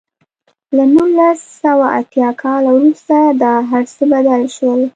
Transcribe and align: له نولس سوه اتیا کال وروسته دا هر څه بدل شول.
له 0.75 0.83
نولس 0.95 1.39
سوه 1.61 1.85
اتیا 1.99 2.29
کال 2.41 2.63
وروسته 2.75 3.15
دا 3.43 3.53
هر 3.69 3.83
څه 3.95 4.03
بدل 4.13 4.41
شول. 4.55 4.81